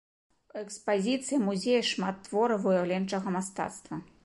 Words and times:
У 0.53 0.55
экспазіцыі 0.61 1.39
музея 1.49 1.83
шмат 1.91 2.17
твораў 2.29 2.65
выяўленчага 2.65 3.37
мастацтва. 3.39 4.05